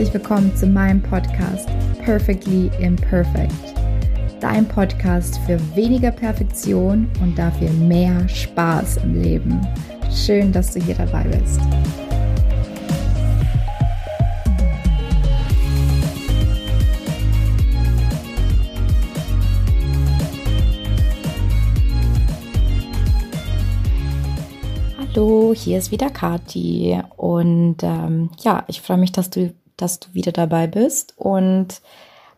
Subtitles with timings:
[0.00, 1.68] herzlich willkommen zu meinem Podcast
[2.02, 3.52] Perfectly Imperfect.
[4.40, 9.60] Dein Podcast für weniger Perfektion und dafür mehr Spaß im Leben.
[10.10, 11.60] Schön, dass du hier dabei bist.
[24.96, 30.12] Hallo, hier ist wieder Kati und ähm, ja, ich freue mich, dass du, dass du
[30.12, 31.80] wieder dabei bist und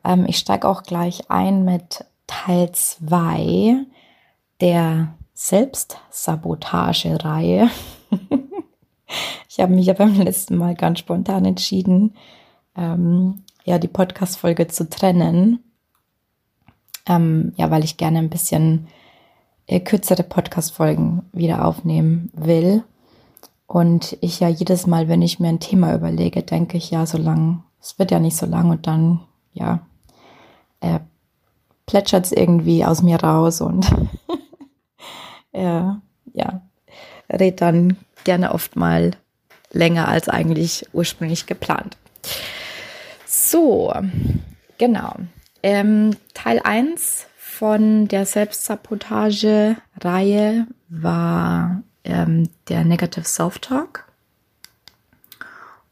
[0.04, 3.86] ähm, ich steige auch gleich ein mit Teil 2
[4.60, 7.70] der Selbstsabotage-Reihe.
[9.48, 12.14] ich habe mich ja beim letzten Mal ganz spontan entschieden,
[12.76, 15.58] ähm, ja, die Podcast-Folge zu trennen.
[17.06, 18.86] Ähm, ja, weil ich gerne ein bisschen
[19.66, 22.84] äh, kürzere Podcast-Folgen wieder aufnehmen will.
[23.72, 27.16] Und ich ja jedes Mal, wenn ich mir ein Thema überlege, denke ich, ja, so
[27.16, 29.20] lang, es wird ja nicht so lang und dann,
[29.54, 29.80] ja,
[30.80, 30.98] äh,
[31.86, 33.90] plätschert es irgendwie aus mir raus und
[35.52, 35.62] äh,
[36.34, 36.60] ja,
[37.30, 39.12] red dann gerne oft mal
[39.70, 41.96] länger als eigentlich ursprünglich geplant.
[43.24, 43.90] So,
[44.76, 45.14] genau.
[45.62, 54.04] Ähm, Teil 1 von der Selbstsabotage-Reihe war ähm, der Negative Self-Talk.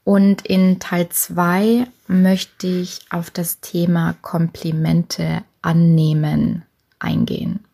[0.04, 6.64] Und in Teil 2 möchte ich auf das Thema Komplimente annehmen
[6.98, 7.64] eingehen.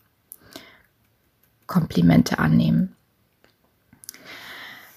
[1.66, 2.94] Komplimente annehmen.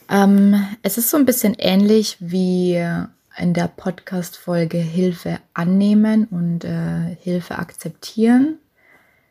[0.10, 2.84] Ähm, es ist so ein bisschen ähnlich wie
[3.38, 8.58] in der Podcast-Folge Hilfe annehmen und äh, Hilfe akzeptieren.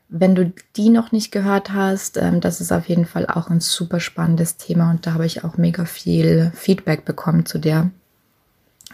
[0.09, 3.61] Wenn du die noch nicht gehört hast, ähm, das ist auf jeden Fall auch ein
[3.61, 7.91] super spannendes Thema und da habe ich auch mega viel Feedback bekommen zu der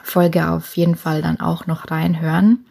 [0.02, 0.48] Folge.
[0.48, 2.64] Auf jeden Fall dann auch noch reinhören.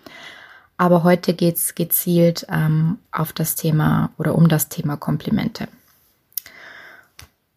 [0.77, 5.67] Aber heute geht es gezielt ähm, auf das Thema oder um das Thema Komplimente.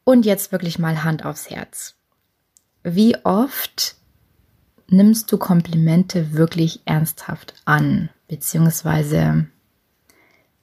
[0.04, 1.94] Und jetzt wirklich mal Hand aufs Herz.
[2.84, 3.96] Wie oft
[4.86, 8.10] nimmst du Komplimente wirklich ernsthaft an?
[8.28, 9.46] Beziehungsweise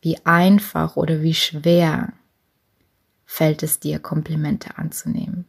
[0.03, 2.12] wie einfach oder wie schwer
[3.25, 5.46] fällt es dir, Komplimente anzunehmen?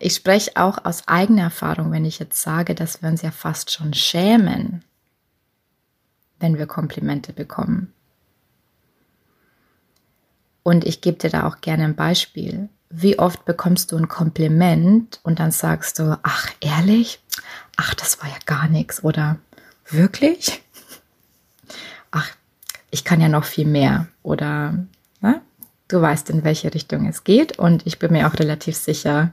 [0.00, 3.70] Ich spreche auch aus eigener Erfahrung, wenn ich jetzt sage, dass wir uns ja fast
[3.70, 4.82] schon schämen,
[6.40, 7.92] wenn wir Komplimente bekommen.
[10.62, 12.70] Und ich gebe dir da auch gerne ein Beispiel.
[12.88, 17.22] Wie oft bekommst du ein Kompliment und dann sagst du, ach ehrlich,
[17.76, 19.38] ach das war ja gar nichts oder
[19.90, 20.62] wirklich?
[22.10, 22.30] Ach,
[22.90, 24.86] ich kann ja noch viel mehr oder
[25.20, 25.40] ne?
[25.88, 29.32] du weißt, in welche Richtung es geht und ich bin mir auch relativ sicher,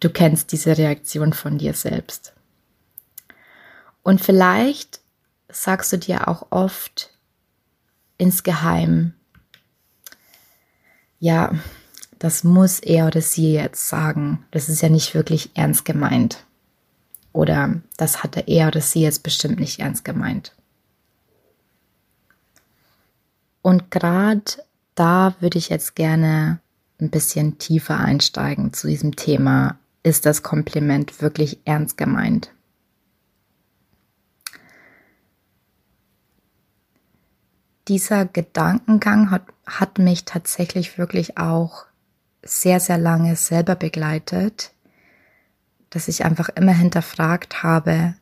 [0.00, 2.32] du kennst diese Reaktion von dir selbst.
[4.02, 5.00] Und vielleicht
[5.48, 7.10] sagst du dir auch oft
[8.18, 9.14] insgeheim,
[11.18, 11.52] ja,
[12.18, 14.44] das muss er oder sie jetzt sagen.
[14.50, 16.45] Das ist ja nicht wirklich ernst gemeint.
[17.36, 20.54] Oder das hatte er oder sie jetzt bestimmt nicht ernst gemeint.
[23.60, 24.42] Und gerade
[24.94, 26.60] da würde ich jetzt gerne
[26.98, 29.78] ein bisschen tiefer einsteigen zu diesem Thema.
[30.02, 32.52] Ist das Kompliment wirklich ernst gemeint?
[37.86, 41.84] Dieser Gedankengang hat, hat mich tatsächlich wirklich auch
[42.42, 44.72] sehr, sehr lange selber begleitet
[45.90, 48.14] dass ich einfach immer hinterfragt habe,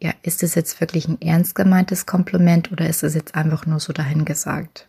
[0.00, 3.78] ja, ist es jetzt wirklich ein ernst gemeintes Kompliment oder ist es jetzt einfach nur
[3.78, 4.88] so dahingesagt?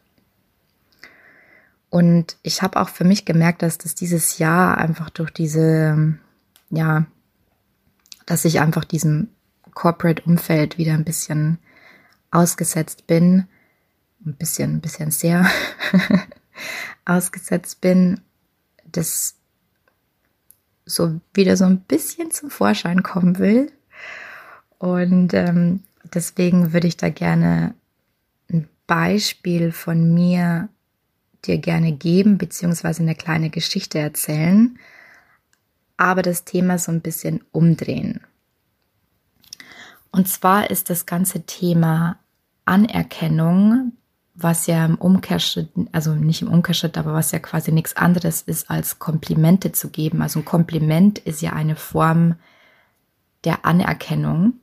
[1.90, 6.18] Und ich habe auch für mich gemerkt, dass das dieses Jahr einfach durch diese,
[6.72, 7.06] ja,
[8.26, 9.30] dass ich einfach diesem
[9.76, 11.60] Corporate-Umfeld wieder ein bisschen
[12.32, 13.48] ausgesetzt bin,
[14.26, 15.46] ein bisschen, ein bisschen sehr
[17.06, 18.22] ausgesetzt bin,
[18.86, 19.36] das
[20.86, 23.72] so wieder so ein bisschen zum Vorschein kommen will.
[24.78, 25.84] Und ähm,
[26.14, 27.74] deswegen würde ich da gerne
[28.52, 30.70] ein Beispiel von mir
[31.46, 34.78] dir gerne geben, beziehungsweise eine kleine Geschichte erzählen,
[35.98, 38.22] aber das Thema so ein bisschen umdrehen.
[40.12, 42.20] Und zwar ist das ganze Thema
[42.66, 43.94] Anerkennung
[44.36, 48.70] was ja im Umkehrschritt, also nicht im Umkehrschritt, aber was ja quasi nichts anderes ist,
[48.70, 50.22] als Komplimente zu geben.
[50.22, 52.36] Also ein Kompliment ist ja eine Form
[53.44, 54.54] der Anerkennung,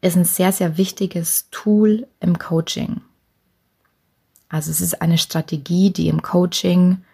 [0.00, 3.00] ist ein sehr, sehr wichtiges Tool im Coaching.
[4.48, 7.04] Also es ist eine Strategie, die im Coaching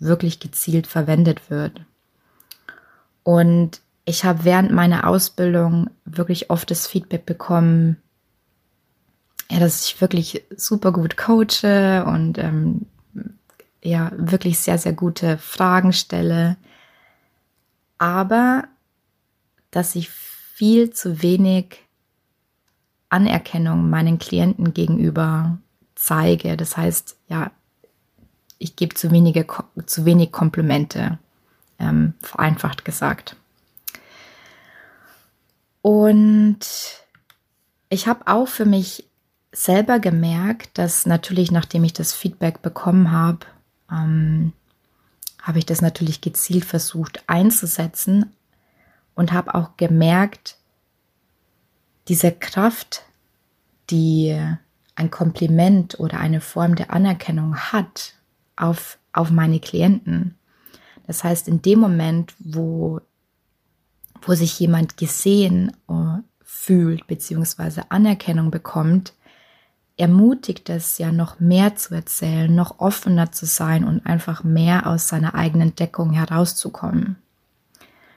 [0.00, 1.82] wirklich gezielt verwendet wird.
[3.22, 7.98] Und ich habe während meiner Ausbildung wirklich oft das Feedback bekommen,
[9.50, 12.86] ja, dass ich wirklich super gut coache und ähm,
[13.82, 16.56] ja, wirklich sehr, sehr gute Fragen stelle,
[17.98, 18.64] aber
[19.70, 21.80] dass ich viel zu wenig
[23.08, 25.58] Anerkennung meinen Klienten gegenüber
[25.96, 26.56] zeige.
[26.56, 27.50] Das heißt, ja,
[28.58, 29.46] ich gebe zu wenige,
[29.86, 31.18] zu wenig Komplimente,
[31.78, 33.36] ähm, vereinfacht gesagt.
[35.82, 36.60] Und
[37.88, 39.09] ich habe auch für mich
[39.52, 43.46] selber gemerkt, dass natürlich, nachdem ich das Feedback bekommen habe,
[43.90, 44.52] ähm,
[45.42, 48.32] habe ich das natürlich gezielt versucht einzusetzen
[49.14, 50.56] und habe auch gemerkt,
[52.08, 53.02] diese Kraft,
[53.90, 54.38] die
[54.94, 58.14] ein Kompliment oder eine Form der Anerkennung hat
[58.56, 60.36] auf, auf meine Klienten.
[61.06, 63.00] Das heißt, in dem Moment, wo,
[64.22, 69.14] wo sich jemand gesehen uh, fühlt, beziehungsweise Anerkennung bekommt,
[70.00, 75.08] ermutigt es ja noch mehr zu erzählen, noch offener zu sein und einfach mehr aus
[75.08, 77.16] seiner eigenen Deckung herauszukommen.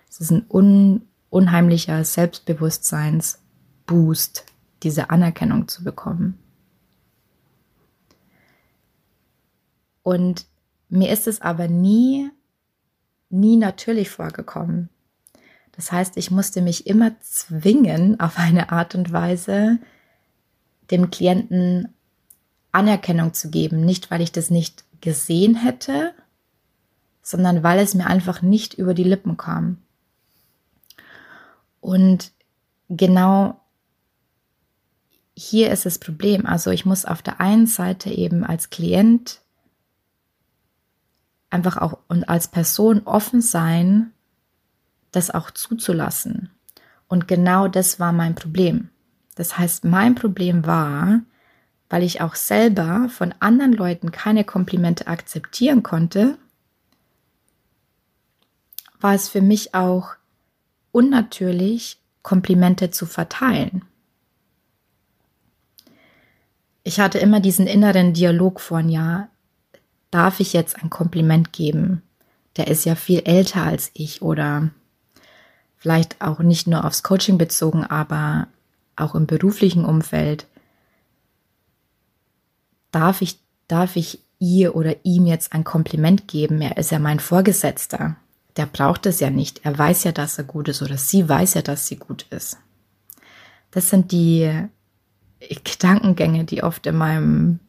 [0.10, 4.46] Es ist ein un, unheimlicher Selbstbewusstseinsboost,
[4.84, 6.40] diese Anerkennung zu bekommen.
[10.04, 10.46] Und
[10.88, 12.30] mir ist es aber nie,
[13.30, 14.88] nie natürlich vorgekommen.
[15.74, 19.80] Das heißt, ich musste mich immer zwingen, auf eine Art und Weise,
[20.92, 21.94] dem Klienten
[22.72, 23.86] Anerkennung zu geben.
[23.86, 26.14] Nicht, weil ich das nicht gesehen hätte,
[27.22, 29.78] sondern weil es mir einfach nicht über die Lippen kam.
[31.80, 32.32] Und
[32.90, 33.60] genau
[35.36, 36.46] hier ist das Problem.
[36.46, 39.42] Also ich muss auf der einen Seite eben als Klient
[41.50, 44.12] einfach auch und als Person offen sein,
[45.12, 46.50] das auch zuzulassen.
[47.08, 48.90] Und genau das war mein Problem.
[49.36, 51.22] Das heißt, mein Problem war,
[51.90, 56.38] weil ich auch selber von anderen Leuten keine Komplimente akzeptieren konnte,
[59.00, 60.16] war es für mich auch
[60.92, 63.84] unnatürlich, Komplimente zu verteilen.
[66.84, 69.28] Ich hatte immer diesen inneren Dialog von, ja,
[70.10, 72.02] darf ich jetzt ein Kompliment geben?
[72.56, 74.70] Der ist ja viel älter als ich oder
[75.78, 78.48] vielleicht auch nicht nur aufs Coaching bezogen, aber
[78.96, 80.48] auch im beruflichen Umfeld,
[82.92, 86.62] darf ich, darf ich ihr oder ihm jetzt ein Kompliment geben?
[86.62, 88.16] Er ist ja mein Vorgesetzter.
[88.58, 89.66] Der braucht es ja nicht.
[89.66, 92.58] Er weiß ja, dass er gut ist oder sie weiß ja, dass sie gut ist.
[93.72, 94.68] Das sind die
[95.64, 97.60] Gedankengänge, die oft in meinem,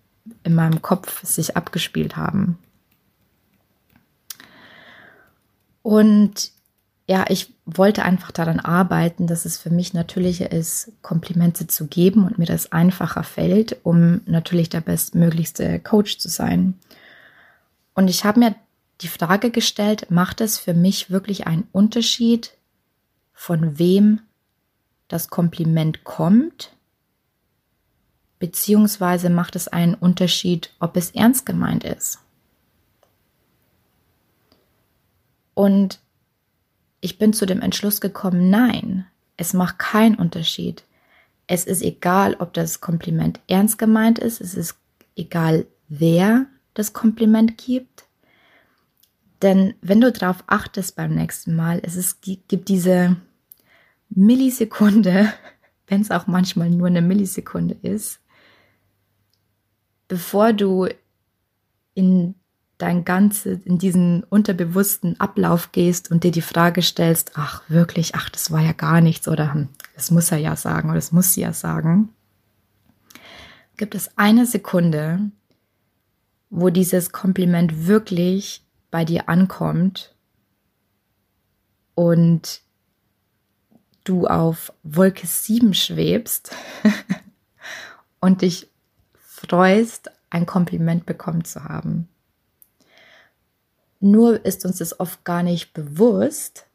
[0.43, 2.59] in meinem Kopf sich abgespielt haben.
[5.83, 6.51] Und
[7.07, 12.25] ja, ich wollte einfach daran arbeiten, dass es für mich natürlicher ist, Komplimente zu geben
[12.25, 16.79] und mir das einfacher fällt, um natürlich der bestmöglichste Coach zu sein.
[17.95, 18.55] Und ich habe mir
[19.03, 22.53] die Frage gestellt, macht es für mich wirklich einen Unterschied,
[23.35, 24.21] von wem
[25.09, 26.73] das Kompliment kommt?
[28.39, 32.21] Beziehungsweise macht es einen Unterschied, ob es ernst gemeint ist?
[35.53, 36.01] Und
[37.05, 39.05] ich bin zu dem Entschluss gekommen, nein,
[39.37, 40.85] es macht keinen Unterschied.
[41.47, 44.77] Es ist egal, ob das Kompliment ernst gemeint ist, es ist
[45.15, 48.07] egal, wer das Kompliment gibt.
[49.43, 53.17] Denn wenn du darauf achtest beim nächsten Mal, es ist, gibt diese
[54.09, 55.31] Millisekunde,
[55.87, 58.21] wenn es auch manchmal nur eine Millisekunde ist,
[60.09, 60.89] bevor du
[62.79, 68.29] dein ganze in diesen unterbewussten Ablauf gehst und dir die Frage stellst, ach wirklich, ach
[68.31, 71.33] das war ja gar nichts oder hm, das muss er ja sagen oder das muss
[71.33, 72.11] sie ja sagen,
[73.77, 75.31] gibt es eine Sekunde,
[76.51, 80.15] wo dieses Kompliment wirklich bei dir ankommt
[81.95, 82.61] und
[84.05, 86.55] du auf Wolke 7 schwebst
[88.21, 88.69] und dich
[89.19, 92.09] freust, ein Kompliment bekommen zu haben.
[94.05, 96.67] Nur ist uns das oft gar nicht bewusst,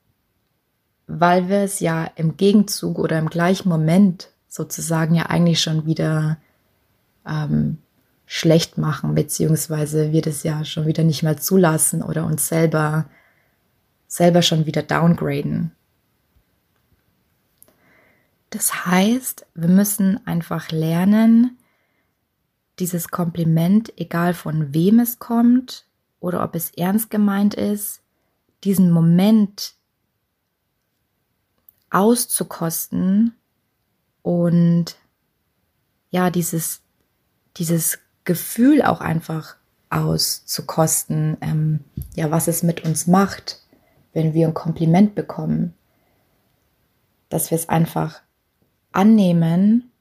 [1.05, 6.37] weil wir es ja im Gegenzug oder im gleichen Moment sozusagen ja eigentlich schon wieder
[7.27, 7.77] ähm,
[8.25, 13.05] schlecht machen, beziehungsweise wir das ja schon wieder nicht mehr zulassen oder uns selber,
[14.07, 15.69] selber schon wieder downgraden.
[18.49, 21.59] Das heißt, wir müssen einfach lernen,
[22.79, 25.85] dieses Kompliment, egal von wem es kommt,
[26.19, 28.01] oder ob es ernst gemeint ist,
[28.63, 29.73] diesen Moment
[31.89, 33.35] auszukosten
[34.21, 34.95] und
[36.11, 36.81] ja, dieses,
[37.57, 39.55] dieses Gefühl auch einfach
[39.89, 41.79] auszukosten, ähm,
[42.15, 43.61] ja, was es mit uns macht,
[44.13, 45.73] wenn wir ein Kompliment bekommen,
[47.29, 48.21] dass wir es einfach
[48.91, 49.91] annehmen,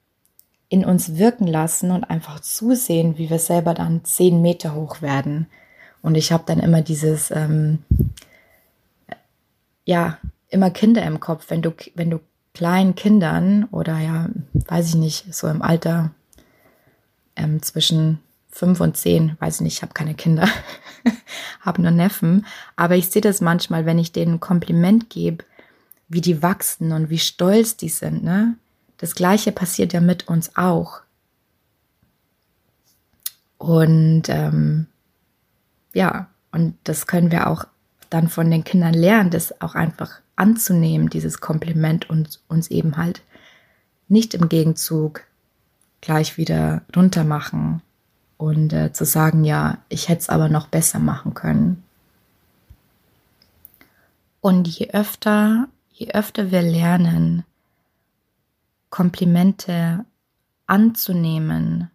[0.68, 5.46] in uns wirken lassen und einfach zusehen, wie wir selber dann zehn Meter hoch werden.
[6.02, 7.80] Und ich habe dann immer dieses, ähm,
[9.84, 12.20] ja, immer Kinder im Kopf, wenn du, wenn du
[12.54, 16.10] kleinen Kindern oder ja, weiß ich nicht, so im Alter
[17.36, 20.48] ähm, zwischen fünf und zehn, weiß ich nicht, ich habe keine Kinder,
[21.60, 25.44] habe nur Neffen, aber ich sehe das manchmal, wenn ich denen ein Kompliment gebe,
[26.08, 28.56] wie die wachsen und wie stolz die sind, ne?
[28.96, 31.02] Das gleiche passiert ja mit uns auch.
[33.58, 34.86] Und ähm,
[35.98, 37.64] ja, und das können wir auch
[38.08, 43.22] dann von den Kindern lernen, das auch einfach anzunehmen, dieses Kompliment und uns eben halt
[44.06, 45.24] nicht im Gegenzug
[46.00, 47.82] gleich wieder runter machen
[48.36, 51.82] und äh, zu sagen, ja, ich hätte es aber noch besser machen können.
[54.40, 57.42] Und je öfter, je öfter wir lernen,
[58.88, 60.04] Komplimente
[60.68, 61.90] anzunehmen,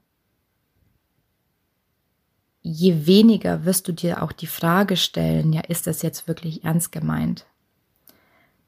[2.63, 6.91] je weniger wirst du dir auch die Frage stellen, ja, ist das jetzt wirklich ernst
[6.91, 7.45] gemeint?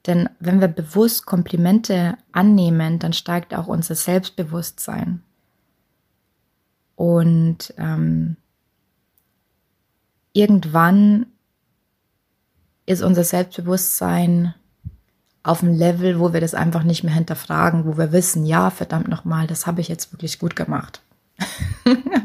[0.06, 5.24] Denn wenn wir bewusst Komplimente annehmen, dann steigt auch unser Selbstbewusstsein.
[6.96, 8.36] Und ähm,
[10.34, 11.26] irgendwann
[12.86, 14.54] ist unser Selbstbewusstsein
[15.42, 19.08] auf einem Level, wo wir das einfach nicht mehr hinterfragen, wo wir wissen, ja, verdammt
[19.08, 21.02] nochmal, das habe ich jetzt wirklich gut gemacht.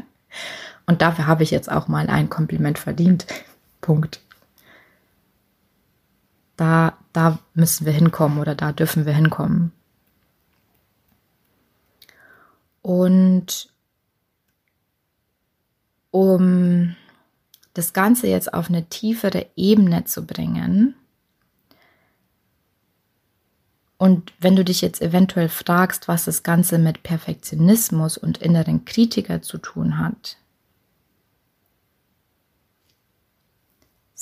[0.85, 3.25] Und dafür habe ich jetzt auch mal ein Kompliment verdient.
[3.81, 4.21] Punkt.
[6.57, 9.71] Da, da müssen wir hinkommen oder da dürfen wir hinkommen.
[12.81, 13.69] Und
[16.11, 16.95] um
[17.73, 20.95] das Ganze jetzt auf eine tiefere Ebene zu bringen,
[24.01, 29.43] und wenn du dich jetzt eventuell fragst, was das Ganze mit Perfektionismus und inneren Kritiker
[29.43, 30.37] zu tun hat,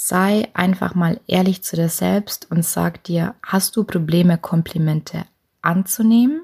[0.01, 5.25] sei einfach mal ehrlich zu dir selbst und sag dir, hast du Probleme, Komplimente
[5.61, 6.43] anzunehmen?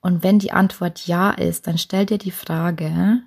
[0.00, 3.22] Und wenn die Antwort ja ist, dann stell dir die Frage,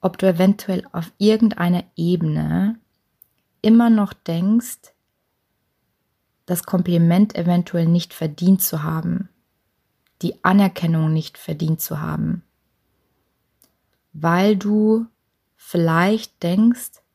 [0.00, 2.80] ob du eventuell auf irgendeiner Ebene
[3.62, 4.92] immer noch denkst,
[6.46, 9.28] das Kompliment eventuell nicht verdient zu haben,
[10.20, 12.42] die Anerkennung nicht verdient zu haben,
[14.12, 15.06] weil du
[15.54, 17.05] vielleicht denkst,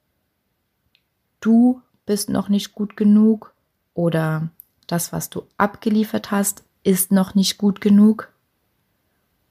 [1.42, 3.54] du bist noch nicht gut genug
[3.94, 4.50] oder
[4.88, 8.32] das, was du abgeliefert hast, ist noch nicht gut genug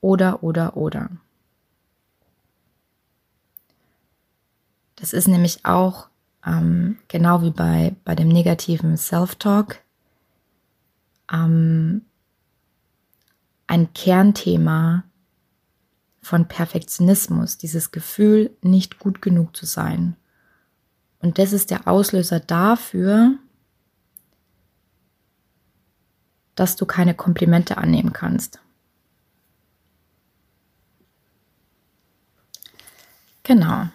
[0.00, 1.10] oder oder oder.
[4.96, 6.08] Das ist nämlich auch
[6.44, 9.78] ähm, genau wie bei, bei dem negativen Self-Talk
[11.32, 12.02] ähm,
[13.66, 15.04] ein Kernthema
[16.20, 20.16] von Perfektionismus, dieses Gefühl, nicht gut genug zu sein.
[21.20, 23.36] Und das ist der Auslöser dafür,
[26.54, 28.60] dass du keine Komplimente annehmen kannst.
[33.42, 33.88] Genau.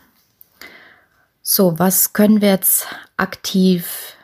[1.41, 4.15] So, was können wir jetzt aktiv,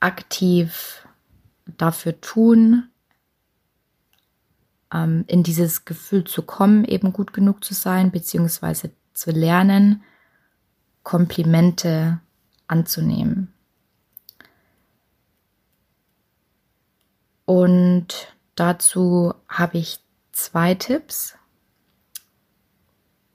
[0.00, 1.06] aktiv
[1.66, 2.88] dafür tun,
[4.92, 10.04] ähm, in dieses Gefühl zu kommen, eben gut genug zu sein, beziehungsweise zu lernen,
[11.04, 12.20] Komplimente
[12.66, 13.54] anzunehmen.
[17.44, 20.00] Und dazu habe ich
[20.32, 21.36] zwei Tipps.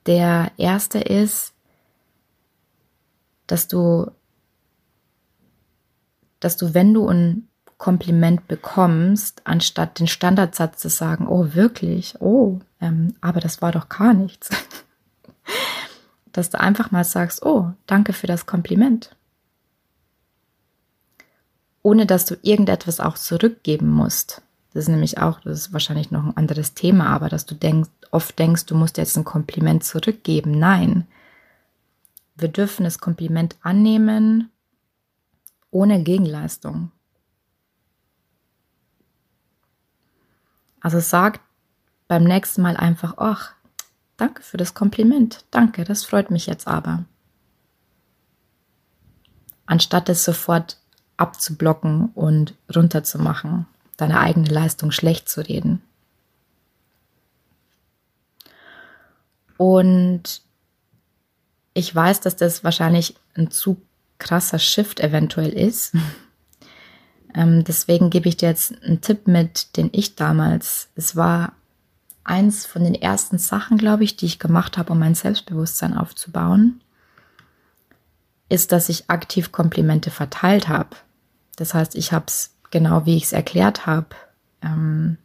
[0.06, 1.54] Der erste ist,
[3.48, 4.12] dass du,
[6.40, 12.60] dass du, wenn du ein Kompliment bekommst, anstatt den Standardsatz zu sagen, oh wirklich, oh,
[12.82, 14.50] ähm, aber das war doch gar nichts,
[16.32, 19.16] dass du einfach mal sagst, oh, danke für das Kompliment.
[21.82, 24.42] Ohne dass du irgendetwas auch zurückgeben musst.
[24.74, 27.90] Das ist nämlich auch, das ist wahrscheinlich noch ein anderes Thema, aber dass du denkst,
[28.12, 30.52] oft denkst, du musst jetzt ein Kompliment zurückgeben.
[30.60, 31.08] Nein,
[32.36, 34.50] wir dürfen das Kompliment annehmen
[35.72, 36.92] ohne Gegenleistung.
[40.82, 41.42] Also sag
[42.08, 43.54] beim nächsten Mal einfach, ach,
[44.20, 45.46] danke für das Kompliment.
[45.52, 47.06] Danke, das freut mich jetzt aber.
[49.66, 50.78] Anstatt es sofort
[51.18, 55.82] abzublocken und runterzumachen, deine eigene Leistung schlecht zu reden.
[59.58, 60.42] Und
[61.74, 63.82] ich weiß, dass das wahrscheinlich ein zu
[64.18, 65.94] krasser Shift eventuell ist.
[67.36, 71.54] ähm, deswegen gebe ich dir jetzt einen Tipp mit, den ich damals, es war
[72.30, 76.82] eins von den ersten Sachen, glaube ich, die ich gemacht habe, um mein Selbstbewusstsein aufzubauen,
[78.50, 80.96] ist, dass ich aktiv Komplimente verteilt habe.
[81.56, 84.10] Das heißt, ich habe es genau wie ich es erklärt habe,
[84.62, 85.18] ähm,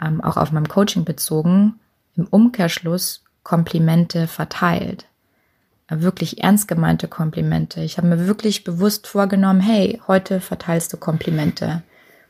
[0.00, 1.78] ähm, auch auf meinem Coaching bezogen,
[2.16, 5.06] im Umkehrschluss Komplimente verteilt.
[5.88, 7.80] Wirklich ernst gemeinte Komplimente.
[7.82, 11.82] Ich habe mir wirklich bewusst vorgenommen, hey, heute verteilst du Komplimente.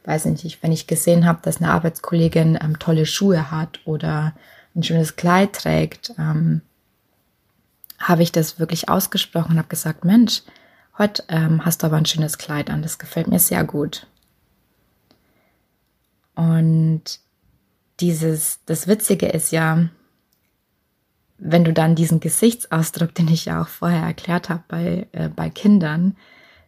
[0.04, 4.34] Weiß nicht, wenn ich gesehen habe, dass eine Arbeitskollegin ähm, tolle Schuhe hat oder
[4.74, 6.62] ein schönes Kleid trägt, ähm,
[7.98, 10.42] habe ich das wirklich ausgesprochen und habe gesagt, Mensch,
[10.96, 14.06] heute ähm, hast du aber ein schönes Kleid an, das gefällt mir sehr gut.
[16.34, 17.20] Und
[18.00, 19.88] dieses, das Witzige ist ja,
[21.36, 25.50] wenn du dann diesen Gesichtsausdruck, den ich ja auch vorher erklärt habe bei, äh, bei
[25.50, 26.16] Kindern,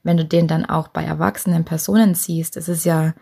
[0.03, 3.15] wenn du den dann auch bei erwachsenen Personen siehst, es ist ja,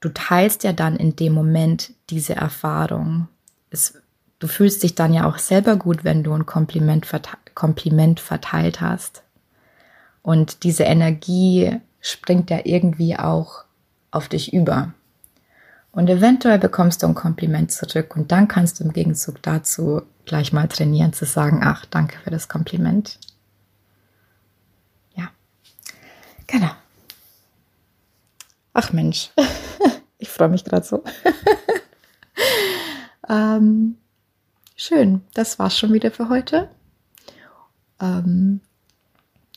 [0.00, 3.28] du teilst ja dann in dem Moment diese Erfahrung.
[3.70, 4.00] Es,
[4.38, 7.06] du fühlst dich dann ja auch selber gut, wenn du ein Kompliment,
[7.54, 9.22] Kompliment verteilt hast.
[10.22, 13.64] Und diese Energie springt ja irgendwie auch
[14.10, 14.92] auf dich über.
[15.92, 20.52] Und eventuell bekommst du ein Kompliment zurück und dann kannst du im Gegenzug dazu gleich
[20.52, 23.18] mal trainieren zu sagen, ach, danke für das Kompliment.
[25.14, 25.30] Ja,
[26.46, 26.70] genau.
[28.72, 29.30] Ach Mensch,
[30.18, 31.02] ich freue mich gerade so.
[33.28, 33.96] ähm,
[34.76, 36.68] schön, das war's schon wieder für heute.
[38.00, 38.60] Ähm,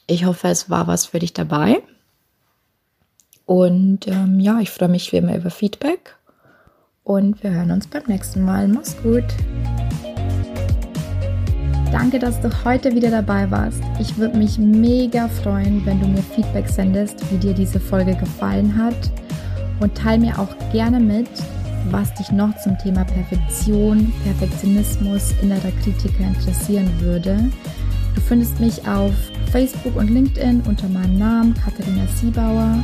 [0.08, 1.84] ich hoffe, es war was für dich dabei.
[3.46, 6.16] Und ähm, ja, ich freue mich wie immer über Feedback
[7.04, 8.68] und wir hören uns beim nächsten Mal.
[8.68, 9.26] Mach's gut.
[11.92, 13.82] Danke, dass du heute wieder dabei warst.
[14.00, 18.76] Ich würde mich mega freuen, wenn du mir Feedback sendest, wie dir diese Folge gefallen
[18.78, 19.12] hat.
[19.80, 21.28] Und teile mir auch gerne mit,
[21.90, 27.50] was dich noch zum Thema Perfektion, Perfektionismus, innerer Kritiker interessieren würde.
[28.14, 29.14] Du findest mich auf
[29.52, 32.84] Facebook und LinkedIn unter meinem Namen Katharina Siebauer